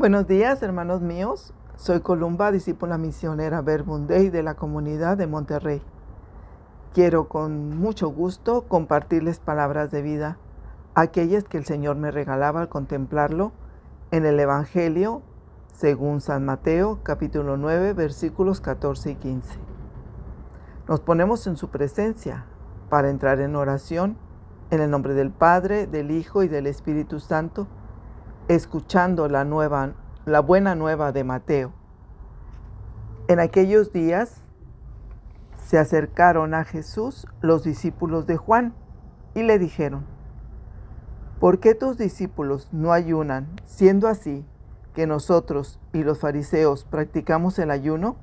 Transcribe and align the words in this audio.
Buenos 0.00 0.26
días, 0.26 0.62
hermanos 0.62 1.02
míos. 1.02 1.52
Soy 1.76 2.00
Columba, 2.00 2.50
discípula 2.50 2.96
misionera 2.96 3.60
Verbundey 3.60 4.30
de 4.30 4.42
la 4.42 4.54
comunidad 4.54 5.18
de 5.18 5.26
Monterrey. 5.26 5.82
Quiero 6.94 7.28
con 7.28 7.76
mucho 7.78 8.08
gusto 8.08 8.62
compartirles 8.62 9.40
palabras 9.40 9.90
de 9.90 10.00
vida, 10.00 10.38
aquellas 10.94 11.44
que 11.44 11.58
el 11.58 11.66
Señor 11.66 11.96
me 11.96 12.10
regalaba 12.10 12.62
al 12.62 12.70
contemplarlo 12.70 13.52
en 14.10 14.24
el 14.24 14.40
Evangelio 14.40 15.20
según 15.74 16.22
San 16.22 16.46
Mateo 16.46 17.00
capítulo 17.02 17.58
9 17.58 17.92
versículos 17.92 18.62
14 18.62 19.10
y 19.10 19.16
15. 19.16 19.58
Nos 20.88 21.00
ponemos 21.00 21.46
en 21.46 21.58
su 21.58 21.68
presencia 21.68 22.46
para 22.88 23.10
entrar 23.10 23.38
en 23.40 23.54
oración 23.54 24.16
en 24.70 24.80
el 24.80 24.90
nombre 24.90 25.12
del 25.12 25.30
Padre, 25.30 25.86
del 25.86 26.10
Hijo 26.10 26.42
y 26.42 26.48
del 26.48 26.66
Espíritu 26.68 27.20
Santo 27.20 27.66
escuchando 28.54 29.28
la 29.28 29.44
nueva, 29.44 29.92
la 30.26 30.40
buena 30.40 30.74
nueva 30.74 31.12
de 31.12 31.22
Mateo. 31.22 31.72
En 33.28 33.38
aquellos 33.38 33.92
días 33.92 34.40
se 35.54 35.78
acercaron 35.78 36.52
a 36.54 36.64
Jesús 36.64 37.28
los 37.42 37.62
discípulos 37.62 38.26
de 38.26 38.36
Juan 38.36 38.74
y 39.36 39.44
le 39.44 39.60
dijeron, 39.60 40.04
¿por 41.38 41.60
qué 41.60 41.76
tus 41.76 41.96
discípulos 41.96 42.68
no 42.72 42.92
ayunan, 42.92 43.46
siendo 43.66 44.08
así 44.08 44.44
que 44.94 45.06
nosotros 45.06 45.78
y 45.92 46.02
los 46.02 46.18
fariseos 46.18 46.82
practicamos 46.82 47.56
el 47.60 47.70
ayuno? 47.70 48.16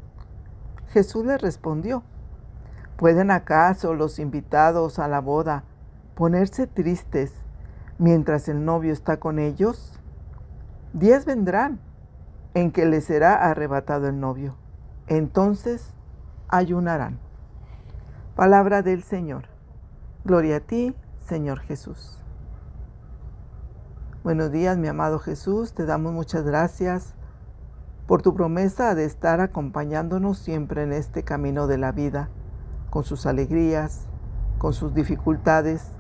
Jesús 0.90 1.26
les 1.26 1.42
respondió, 1.42 2.04
¿pueden 2.98 3.32
acaso 3.32 3.94
los 3.94 4.20
invitados 4.20 5.00
a 5.00 5.08
la 5.08 5.22
boda 5.22 5.64
ponerse 6.16 6.68
tristes 6.68 7.32
mientras 7.98 8.50
el 8.50 8.66
novio 8.66 8.92
está 8.92 9.22
con 9.22 9.40
ellos? 9.40 10.02
Días 10.94 11.26
vendrán 11.26 11.80
en 12.54 12.72
que 12.72 12.86
les 12.86 13.06
será 13.06 13.36
arrebatado 13.36 14.08
el 14.08 14.20
novio. 14.20 14.56
Entonces 15.08 15.94
ayunarán. 16.48 17.20
Palabra 18.36 18.82
del 18.82 19.04
Señor. 19.04 19.46
Gloria 20.24 20.58
a 20.58 20.60
ti, 20.62 20.96
Señor 21.20 21.60
Jesús. 21.60 22.22
Buenos 24.24 24.52
días, 24.52 24.78
mi 24.78 24.88
amado 24.88 25.20
Jesús. 25.20 25.74
Te 25.74 25.86
damos 25.86 26.14
muchas 26.14 26.44
gracias 26.44 27.16
por 28.08 28.22
tu 28.22 28.34
promesa 28.34 28.96
de 28.96 29.04
estar 29.04 29.42
acompañándonos 29.42 30.38
siempre 30.38 30.84
en 30.84 30.94
este 30.94 31.24
camino 31.24 31.68
de 31.68 31.78
la 31.78 31.92
vida, 31.92 32.30
con 32.90 33.04
sus 33.04 33.26
alegrías, 33.26 34.08
con 34.58 34.72
sus 34.74 34.94
dificultades, 34.94 35.92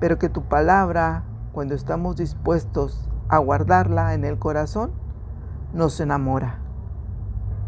pero 0.00 0.18
que 0.18 0.30
tu 0.30 0.44
palabra, 0.44 1.24
cuando 1.52 1.74
estamos 1.74 2.16
dispuestos 2.16 3.07
a 3.28 3.38
guardarla 3.38 4.14
en 4.14 4.24
el 4.24 4.38
corazón, 4.38 4.92
nos 5.72 6.00
enamora. 6.00 6.60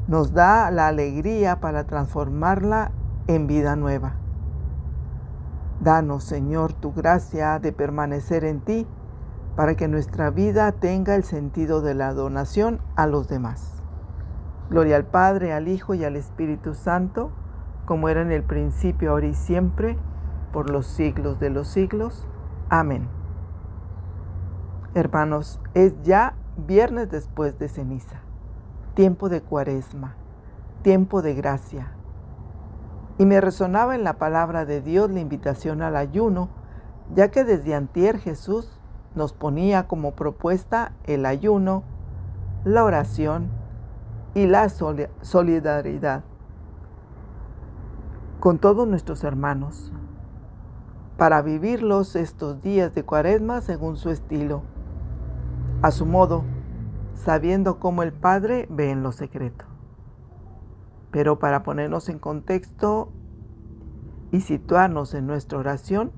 Nos 0.08 0.33
da 0.33 0.70
la 0.70 0.89
alegría 0.89 1.61
para 1.61 1.84
transformarla 1.84 2.92
en 3.27 3.47
vida 3.47 3.77
nueva. 3.77 4.14
Danos, 5.80 6.25
Señor, 6.25 6.72
tu 6.72 6.92
gracia 6.92 7.58
de 7.58 7.72
permanecer 7.72 8.44
en 8.44 8.61
ti 8.61 8.86
para 9.56 9.77
que 9.77 9.89
nuestra 9.89 10.30
vida 10.30 10.72
tenga 10.72 11.14
el 11.14 11.25
sentido 11.25 11.80
de 11.80 11.95
la 11.95 12.12
donación 12.12 12.80
a 12.97 13.06
los 13.06 13.28
demás. 13.28 13.83
Gloria 14.70 14.97
al 14.97 15.05
Padre, 15.05 15.52
al 15.52 15.69
Hijo 15.69 15.95
y 15.95 16.05
al 16.05 16.17
Espíritu 16.17 16.74
Santo, 16.74 17.30
como 17.86 18.08
era 18.08 18.22
en 18.22 18.30
el 18.30 18.42
principio, 18.42 19.11
ahora 19.11 19.27
y 19.27 19.34
siempre, 19.34 19.98
por 20.52 20.70
los 20.70 20.86
siglos 20.86 21.41
de 21.41 21.50
los 21.50 21.69
siglos. 21.69 22.27
Amén. 22.69 23.20
Hermanos, 24.92 25.60
es 25.74 26.02
ya 26.02 26.34
viernes 26.56 27.08
después 27.12 27.60
de 27.60 27.69
ceniza, 27.69 28.22
tiempo 28.94 29.28
de 29.28 29.41
cuaresma, 29.41 30.16
tiempo 30.83 31.22
de 31.22 31.34
gracia. 31.34 31.92
Y 33.16 33.24
me 33.24 33.41
resonaba 33.41 33.94
en 33.94 34.02
la 34.02 34.14
palabra 34.14 34.64
de 34.64 34.80
Dios 34.80 35.08
la 35.08 35.20
invitación 35.20 35.80
al 35.83 35.95
ayuno, 35.95 36.48
ya 37.14 37.30
que 37.30 37.45
desde 37.45 37.77
antier 37.77 38.18
Jesús 38.18 38.80
nos 39.14 39.33
ponía 39.33 39.86
como 39.86 40.17
propuesta 40.17 40.90
el 41.05 41.24
ayuno, 41.24 41.84
la 42.64 42.83
oración 42.83 43.48
y 44.34 44.48
la 44.48 44.68
solidaridad 44.70 46.24
con 48.40 48.58
todos 48.58 48.89
nuestros 48.89 49.23
hermanos, 49.23 49.92
para 51.17 51.42
vivirlos 51.42 52.17
estos 52.17 52.61
días 52.61 52.92
de 52.92 53.05
cuaresma 53.05 53.61
según 53.61 53.96
su 53.96 54.11
estilo 54.11 54.62
a 55.83 55.91
su 55.91 56.05
modo, 56.05 56.45
sabiendo 57.14 57.79
cómo 57.79 58.02
el 58.02 58.13
Padre 58.13 58.67
ve 58.70 58.91
en 58.91 59.02
lo 59.02 59.13
secreto. 59.13 59.64
Pero 61.11 61.39
para 61.39 61.63
ponernos 61.63 62.08
en 62.08 62.18
contexto 62.18 63.11
y 64.30 64.42
situarnos 64.42 65.14
en 65.14 65.27
nuestra 65.27 65.58
oración, 65.58 66.13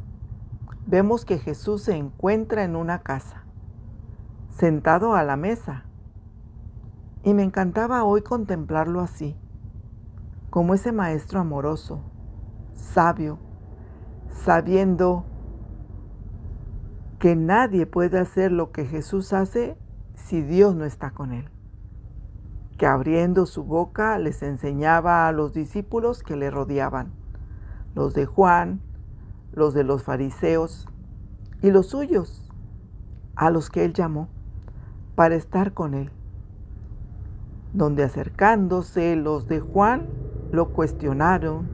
vemos 0.87 1.25
que 1.25 1.39
Jesús 1.39 1.83
se 1.83 1.97
encuentra 1.97 2.65
en 2.65 2.75
una 2.75 3.03
casa, 3.03 3.45
sentado 4.51 5.15
a 5.15 5.23
la 5.23 5.37
mesa. 5.37 5.85
Y 7.23 7.35
me 7.35 7.45
encantaba 7.45 8.03
hoy 8.03 8.23
contemplarlo 8.23 9.01
así, 9.01 9.37
como 10.51 10.75
ese 10.75 10.91
maestro 10.91 11.39
amoroso, 11.39 12.01
sabio, 12.75 13.39
sabiendo 14.29 15.25
que 17.23 17.37
nadie 17.37 17.87
puede 17.87 18.19
hacer 18.19 18.51
lo 18.51 18.73
que 18.73 18.85
Jesús 18.85 19.33
hace 19.33 19.77
si 20.17 20.43
Dios 20.43 20.75
no 20.75 20.85
está 20.85 21.13
con 21.13 21.31
él. 21.31 21.49
Que 22.77 22.85
abriendo 22.85 23.47
su 23.47 23.63
boca 23.63 24.19
les 24.19 24.43
enseñaba 24.43 25.29
a 25.29 25.33
los 25.33 25.55
discípulos 25.55 26.25
que 26.25 26.35
le 26.35 26.51
rodeaban, 26.51 27.13
los 27.95 28.13
de 28.15 28.27
Juan, 28.27 28.81
los 29.53 29.73
de 29.73 29.85
los 29.85 30.03
fariseos 30.03 30.89
y 31.63 31.71
los 31.71 31.91
suyos, 31.91 32.51
a 33.37 33.51
los 33.51 33.71
que 33.71 33.85
él 33.85 33.93
llamó, 33.93 34.27
para 35.15 35.37
estar 35.37 35.75
con 35.75 35.95
él. 35.95 36.11
Donde 37.73 38.03
acercándose 38.03 39.15
los 39.15 39.47
de 39.47 39.61
Juan 39.61 40.09
lo 40.51 40.71
cuestionaron, 40.71 41.69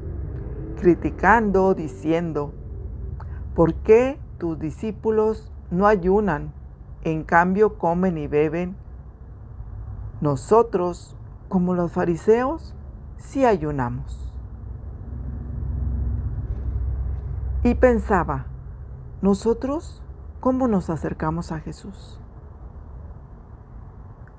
criticando, 0.77 1.73
diciendo, 1.73 2.53
¿por 3.55 3.73
qué 3.77 4.19
tus 4.39 4.59
discípulos 4.59 5.51
no 5.71 5.87
ayunan, 5.87 6.53
en 7.05 7.25
cambio 7.25 7.77
comen 7.77 8.17
y 8.19 8.27
beben. 8.27 8.77
Nosotros, 10.21 11.17
como 11.49 11.75
los 11.75 11.93
fariseos, 11.93 12.75
sí 13.17 13.45
ayunamos. 13.45 14.33
Y 17.65 17.75
pensaba, 17.75 18.47
nosotros, 19.21 20.03
¿cómo 20.41 20.69
nos 20.69 20.91
acercamos 20.91 21.53
a 21.53 21.61
Jesús? 21.61 22.21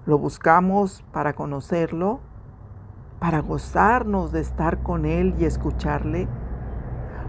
Lo 0.06 0.18
buscamos 0.18 1.04
para 1.12 1.34
conocerlo, 1.34 2.22
para 3.20 3.40
gozarnos 3.40 4.32
de 4.32 4.40
estar 4.40 4.82
con 4.82 5.06
Él 5.06 5.36
y 5.38 5.46
escucharle. 5.46 6.28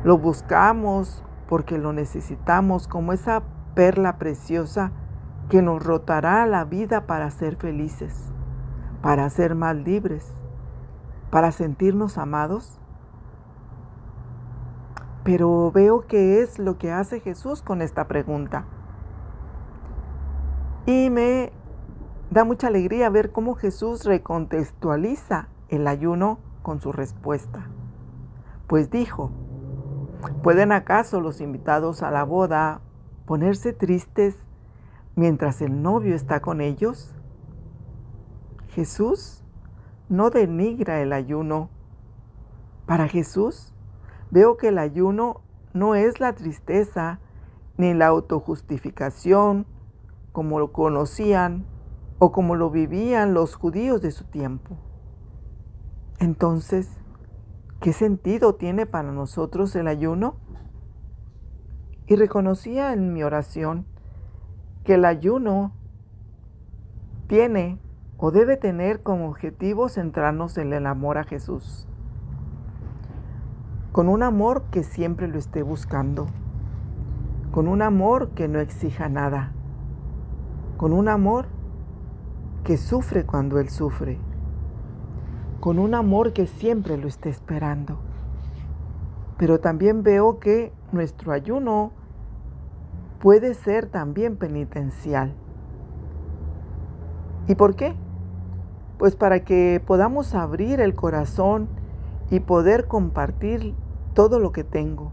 Lo 0.05 0.17
buscamos 0.17 1.25
porque 1.51 1.79
lo 1.79 1.93
necesitamos 1.93 2.87
como 2.87 3.13
esa 3.13 3.43
perla 3.75 4.19
preciosa 4.19 4.93
que 5.49 5.63
nos 5.63 5.83
rotará 5.83 6.47
la 6.47 6.65
vida 6.65 7.09
para 7.09 7.29
ser 7.33 7.57
felices, 7.57 8.31
para 9.03 9.29
ser 9.31 9.57
más 9.57 9.75
libres, 9.75 10.33
para 11.29 11.51
sentirnos 11.51 12.19
amados. 12.19 12.79
Pero 15.25 15.73
veo 15.73 16.07
que 16.07 16.41
es 16.41 16.61
lo 16.61 16.79
que 16.79 16.93
hace 16.93 17.19
Jesús 17.19 17.63
con 17.63 17.83
esta 17.83 18.07
pregunta. 18.07 18.67
Y 20.87 21.11
me 21.11 21.53
da 22.31 22.45
mucha 22.45 22.69
alegría 22.69 23.11
ver 23.11 23.33
cómo 23.33 23.57
Jesús 23.57 24.05
recontextualiza 24.05 25.49
el 25.69 25.89
ayuno 25.89 26.39
con 26.63 26.81
su 26.81 26.93
respuesta. 26.93 27.67
Pues 28.69 28.89
dijo, 28.89 29.33
¿Pueden 30.43 30.73
acaso 30.73 31.21
los 31.21 31.41
invitados 31.41 32.03
a 32.03 32.11
la 32.11 32.25
boda 32.25 32.81
ponerse 33.27 33.73
tristes 33.73 34.37
mientras 35.17 35.63
el 35.63 35.83
novio 35.83 36.15
está 36.15 36.41
con 36.41 36.61
ellos? 36.61 37.15
Jesús 38.69 39.45
no 40.09 40.31
denigra 40.31 41.01
el 41.01 41.13
ayuno. 41.13 41.71
Para 42.87 43.09
Jesús 43.09 43.73
veo 44.31 44.57
que 44.57 44.69
el 44.69 44.79
ayuno 44.79 45.41
no 45.73 45.95
es 45.95 46.21
la 46.21 46.35
tristeza 46.35 47.21
ni 47.77 47.95
la 47.95 48.09
autojustificación 48.09 49.67
como 50.33 50.59
lo 50.59 50.73
conocían 50.73 51.65
o 52.19 52.33
como 52.33 52.55
lo 52.55 52.71
vivían 52.71 53.33
los 53.33 53.55
judíos 53.55 54.03
de 54.03 54.11
su 54.11 54.25
tiempo. 54.25 54.77
Entonces, 56.19 57.00
¿Qué 57.81 57.95
sentido 57.95 58.57
tiene 58.57 58.85
para 58.85 59.11
nosotros 59.11 59.75
el 59.75 59.89
ayuno? 59.89 60.35
Y 62.07 62.17
reconocía 62.17 62.93
en 62.93 63.15
mi 63.15 63.23
oración 63.23 63.87
que 64.85 64.95
el 64.95 65.07
ayuno 65.07 65.73
tiene 67.27 67.79
o 68.19 68.33
debe 68.33 68.59
tener 68.59 69.03
como 69.03 69.31
objetivo 69.31 69.89
centrarnos 69.89 70.59
en 70.59 70.75
el 70.75 70.85
amor 70.85 71.17
a 71.17 71.25
Jesús. 71.25 71.89
Con 73.93 74.11
un 74.11 74.23
amor 74.23 74.65
que 74.71 74.83
siempre 74.83 75.27
lo 75.27 75.39
esté 75.39 75.63
buscando. 75.63 76.27
Con 77.51 77.67
un 77.67 77.81
amor 77.81 78.33
que 78.33 78.47
no 78.47 78.61
exija 78.61 79.09
nada. 79.09 79.53
Con 80.77 80.93
un 80.93 81.09
amor 81.09 81.47
que 82.63 82.77
sufre 82.77 83.25
cuando 83.25 83.59
Él 83.59 83.71
sufre. 83.71 84.19
Con 85.61 85.79
un 85.79 85.95
amor 85.95 86.33
que 86.33 86.47
siempre 86.47 86.97
lo 86.97 87.07
esté 87.07 87.29
esperando. 87.29 87.99
Pero 89.37 89.61
también 89.61 90.03
veo 90.03 90.39
que 90.39 90.73
nuestro 90.93 91.33
ayuno 91.33 91.93
puede 93.21 93.55
ser 93.55 93.87
también 93.87 94.37
penitencial. 94.37 95.35
¿Y 97.47 97.55
por 97.55 97.77
qué? 97.77 97.95
Pues 98.99 99.17
para 99.17 99.45
que 99.45 99.83
podamos 99.87 100.35
abrir 100.35 100.81
el 100.81 100.95
corazón 100.95 101.69
y 102.31 102.41
poder 102.41 102.87
compartir 102.87 103.75
todo 104.15 104.39
lo 104.39 104.53
que 104.53 104.65
tengo, 104.65 105.13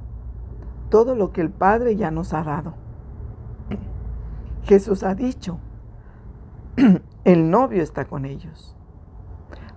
todo 0.89 1.15
lo 1.15 1.31
que 1.31 1.41
el 1.41 1.49
Padre 1.49 1.95
ya 1.95 2.11
nos 2.11 2.33
ha 2.33 2.43
dado. 2.43 2.73
Jesús 4.63 5.03
ha 5.03 5.15
dicho, 5.15 5.59
el 7.23 7.49
novio 7.49 7.81
está 7.81 8.05
con 8.05 8.25
ellos. 8.25 8.75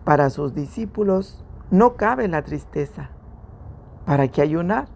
Para 0.04 0.30
sus 0.30 0.54
discípulos 0.54 1.44
no 1.70 1.96
cabe 1.96 2.26
la 2.28 2.42
tristeza. 2.42 3.10
¿Para 4.06 4.28
qué 4.28 4.42
ayunar? 4.42 4.88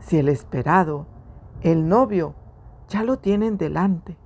Si 0.00 0.18
el 0.18 0.28
esperado, 0.28 1.06
el 1.60 1.88
novio, 1.88 2.34
ya 2.88 3.04
lo 3.04 3.18
tienen 3.18 3.58
delante, 3.58 4.16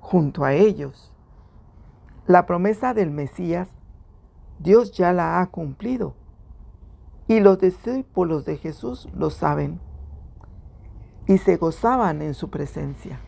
junto 0.00 0.44
a 0.44 0.54
ellos. 0.54 1.12
La 2.26 2.46
promesa 2.46 2.94
del 2.94 3.10
Mesías, 3.10 3.68
Dios 4.58 4.92
ya 4.92 5.12
la 5.12 5.40
ha 5.40 5.46
cumplido. 5.46 6.14
Y 7.28 7.40
los 7.40 7.58
discípulos 7.58 8.44
de 8.44 8.56
Jesús 8.56 9.08
lo 9.14 9.30
saben. 9.30 9.80
Y 11.26 11.38
se 11.38 11.56
gozaban 11.56 12.22
en 12.22 12.34
su 12.34 12.50
presencia. 12.50 13.20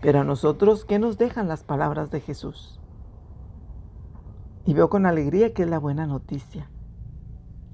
Pero 0.00 0.20
a 0.20 0.24
nosotros, 0.24 0.84
¿qué 0.84 0.98
nos 0.98 1.18
dejan 1.18 1.48
las 1.48 1.62
palabras 1.62 2.10
de 2.10 2.20
Jesús? 2.20 2.80
Y 4.66 4.74
veo 4.74 4.90
con 4.90 5.06
alegría 5.06 5.54
que 5.54 5.62
es 5.62 5.70
la 5.70 5.78
buena 5.78 6.06
noticia, 6.06 6.68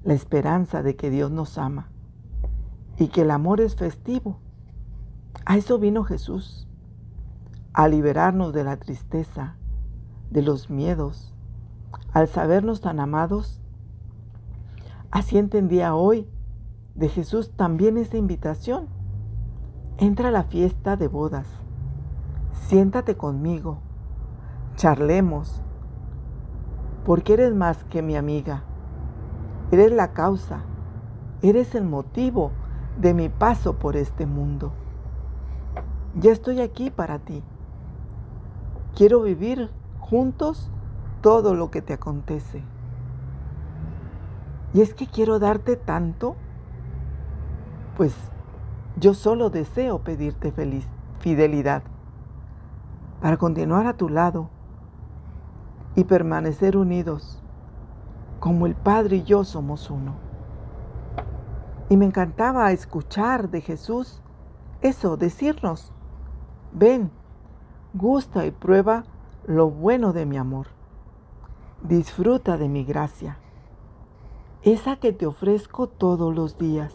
la 0.03 0.13
esperanza 0.13 0.83
de 0.83 0.95
que 0.95 1.09
Dios 1.09 1.31
nos 1.31 1.57
ama 1.57 1.89
y 2.97 3.07
que 3.07 3.21
el 3.21 3.31
amor 3.31 3.61
es 3.61 3.75
festivo. 3.75 4.39
A 5.45 5.57
eso 5.57 5.79
vino 5.79 6.03
Jesús, 6.03 6.67
a 7.73 7.87
liberarnos 7.87 8.53
de 8.53 8.63
la 8.63 8.77
tristeza, 8.77 9.55
de 10.29 10.43
los 10.43 10.69
miedos, 10.69 11.33
al 12.11 12.27
sabernos 12.27 12.81
tan 12.81 12.99
amados. 12.99 13.59
Así 15.09 15.39
entendía 15.39 15.95
hoy 15.95 16.29
de 16.95 17.09
Jesús 17.09 17.53
también 17.55 17.97
esa 17.97 18.17
invitación. 18.17 18.87
Entra 19.97 20.29
a 20.29 20.31
la 20.31 20.43
fiesta 20.43 20.95
de 20.95 21.07
bodas, 21.07 21.47
siéntate 22.67 23.15
conmigo, 23.17 23.79
charlemos, 24.75 25.63
porque 27.05 27.33
eres 27.33 27.53
más 27.53 27.83
que 27.85 28.01
mi 28.01 28.15
amiga, 28.15 28.63
eres 29.71 29.91
la 29.91 30.13
causa, 30.13 30.63
eres 31.41 31.75
el 31.75 31.85
motivo 31.85 32.51
de 32.97 33.13
mi 33.13 33.29
paso 33.29 33.73
por 33.79 33.97
este 33.97 34.25
mundo. 34.25 34.71
Ya 36.15 36.31
estoy 36.31 36.61
aquí 36.61 36.91
para 36.91 37.19
ti. 37.19 37.43
Quiero 38.95 39.21
vivir 39.21 39.71
juntos 39.99 40.69
todo 41.21 41.55
lo 41.55 41.71
que 41.71 41.81
te 41.81 41.93
acontece. 41.93 42.61
Y 44.73 44.81
es 44.81 44.93
que 44.93 45.07
quiero 45.07 45.39
darte 45.39 45.75
tanto, 45.75 46.35
pues 47.97 48.15
yo 48.97 49.13
solo 49.13 49.49
deseo 49.49 49.99
pedirte 49.99 50.51
feliz 50.51 50.85
fidelidad 51.19 51.83
para 53.21 53.37
continuar 53.37 53.87
a 53.87 53.93
tu 53.93 54.09
lado 54.09 54.49
y 55.95 56.03
permanecer 56.05 56.77
unidos 56.77 57.41
como 58.39 58.65
el 58.65 58.75
Padre 58.75 59.17
y 59.17 59.23
yo 59.23 59.43
somos 59.43 59.89
uno. 59.89 60.15
Y 61.89 61.97
me 61.97 62.05
encantaba 62.05 62.71
escuchar 62.71 63.49
de 63.49 63.61
Jesús 63.61 64.21
eso, 64.81 65.15
decirnos, 65.15 65.93
ven, 66.73 67.09
gusta 67.93 68.45
y 68.45 68.51
prueba 68.51 69.05
lo 69.45 69.69
bueno 69.69 70.11
de 70.11 70.25
mi 70.25 70.35
amor. 70.35 70.67
Disfruta 71.81 72.57
de 72.57 72.67
mi 72.67 72.83
gracia, 72.83 73.37
esa 74.61 74.97
que 74.97 75.13
te 75.13 75.25
ofrezco 75.25 75.87
todos 75.87 76.35
los 76.35 76.57
días, 76.57 76.93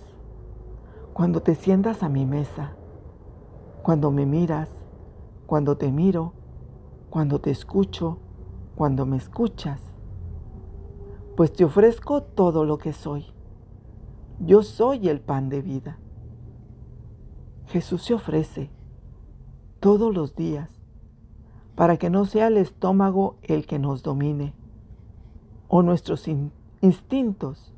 cuando 1.14 1.40
te 1.40 1.54
sientas 1.54 2.02
a 2.02 2.10
mi 2.10 2.26
mesa, 2.26 2.72
cuando 3.82 4.10
me 4.10 4.26
miras, 4.26 4.70
cuando 5.46 5.78
te 5.78 5.90
miro, 5.90 6.34
cuando 7.08 7.40
te 7.40 7.50
escucho, 7.50 8.18
cuando 8.78 9.04
me 9.04 9.18
escuchas, 9.18 9.82
pues 11.36 11.52
te 11.52 11.64
ofrezco 11.64 12.22
todo 12.22 12.64
lo 12.64 12.78
que 12.78 12.94
soy 12.94 13.26
yo 14.40 14.62
soy 14.62 15.08
el 15.08 15.20
pan 15.20 15.48
de 15.48 15.62
vida. 15.62 15.98
Jesús 17.66 18.04
se 18.04 18.14
ofrece 18.14 18.70
todos 19.80 20.14
los 20.14 20.36
días 20.36 20.70
para 21.74 21.96
que 21.96 22.08
no 22.08 22.24
sea 22.24 22.46
el 22.46 22.56
estómago 22.56 23.36
el 23.42 23.66
que 23.66 23.78
nos 23.78 24.02
domine 24.02 24.54
o 25.66 25.82
nuestros 25.82 26.28
instintos. 26.80 27.72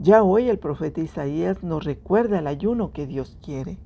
Ya 0.00 0.22
hoy 0.22 0.48
el 0.48 0.58
profeta 0.58 1.00
Isaías 1.00 1.62
nos 1.62 1.84
recuerda 1.84 2.40
el 2.40 2.46
ayuno 2.46 2.92
que 2.92 3.06
Dios 3.06 3.38
quiere. 3.40 3.78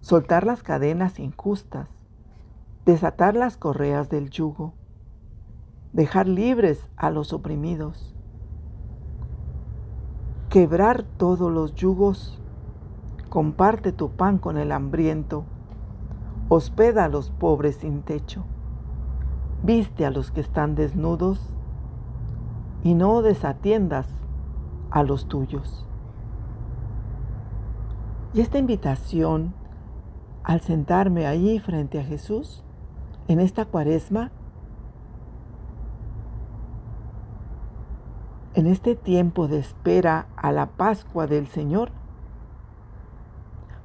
Soltar 0.00 0.46
las 0.46 0.62
cadenas 0.62 1.20
injustas, 1.20 1.90
desatar 2.86 3.36
las 3.36 3.56
correas 3.56 4.10
del 4.10 4.30
yugo, 4.30 4.74
dejar 5.92 6.28
libres 6.28 6.88
a 6.96 7.10
los 7.10 7.32
oprimidos 7.32 8.14
quebrar 10.50 11.04
todos 11.04 11.50
los 11.50 11.76
yugos, 11.76 12.40
comparte 13.28 13.92
tu 13.92 14.10
pan 14.10 14.38
con 14.38 14.58
el 14.58 14.72
hambriento, 14.72 15.44
hospeda 16.48 17.04
a 17.04 17.08
los 17.08 17.30
pobres 17.30 17.76
sin 17.76 18.02
techo, 18.02 18.44
viste 19.62 20.04
a 20.04 20.10
los 20.10 20.32
que 20.32 20.40
están 20.40 20.74
desnudos 20.74 21.56
y 22.82 22.94
no 22.94 23.22
desatiendas 23.22 24.08
a 24.90 25.04
los 25.04 25.28
tuyos. 25.28 25.86
Y 28.34 28.40
esta 28.40 28.58
invitación 28.58 29.54
al 30.42 30.62
sentarme 30.62 31.28
allí 31.28 31.60
frente 31.60 32.00
a 32.00 32.04
Jesús 32.04 32.64
en 33.30 33.38
esta 33.38 33.64
cuaresma 33.64 34.32
en 38.54 38.66
este 38.66 38.96
tiempo 38.96 39.46
de 39.46 39.60
espera 39.60 40.26
a 40.34 40.50
la 40.50 40.66
Pascua 40.66 41.28
del 41.28 41.46
Señor, 41.46 41.92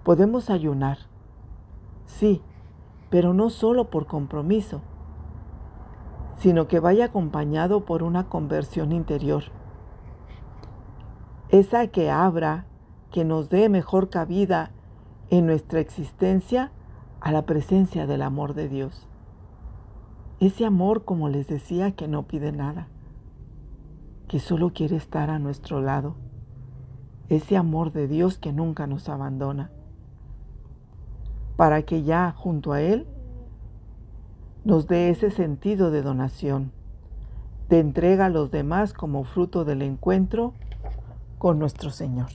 podemos 0.04 0.50
ayunar, 0.50 0.98
sí, 2.08 2.42
pero 3.12 3.36
no 3.36 3.52
solo 3.52 3.92
por 3.92 4.08
compromiso, 4.08 4.82
sino 6.38 6.68
que 6.68 6.80
vaya 6.80 7.06
acompañado 7.06 7.86
por 7.86 8.02
una 8.02 8.28
conversión 8.28 8.92
interior, 8.92 9.44
esa 11.50 11.86
que 11.86 12.10
abra, 12.10 12.66
que 13.12 13.24
nos 13.24 13.50
dé 13.50 13.70
mejor 13.70 14.10
cabida 14.10 14.72
en 15.30 15.46
nuestra 15.46 15.82
existencia 15.82 16.72
a 17.22 17.32
la 17.32 17.44
presencia 17.44 18.08
del 18.08 18.24
amor 18.24 18.56
de 18.56 18.70
Dios. 18.70 19.08
Ese 20.46 20.64
amor, 20.64 21.06
como 21.06 21.28
les 21.28 21.48
decía, 21.48 21.94
que 21.94 22.08
no 22.08 22.28
pide 22.28 22.52
nada 22.52 22.88
que 24.28 24.40
solo 24.40 24.74
quiere 24.74 24.96
estar 24.96 25.32
a 25.32 25.40
nuestro 25.40 25.82
lado, 25.82 26.14
ese 27.30 27.58
amor 27.58 27.92
de 27.92 28.08
Dios 28.08 28.38
que 28.38 28.54
nunca 28.54 28.86
nos 28.86 29.10
abandona, 29.10 29.72
para 31.56 31.82
que 31.82 32.04
ya 32.04 32.32
junto 32.32 32.74
a 32.74 32.82
Él 32.82 33.08
nos 34.66 34.86
dé 34.86 35.10
ese 35.10 35.32
sentido 35.32 35.90
de 35.90 36.04
donación, 36.04 36.72
de 37.68 37.80
entrega 37.80 38.28
a 38.28 38.30
los 38.30 38.52
demás 38.52 38.94
como 38.94 39.24
fruto 39.24 39.66
del 39.66 39.82
encuentro 39.82 40.54
con 41.40 41.58
nuestro 41.58 41.90
Señor. 41.90 42.30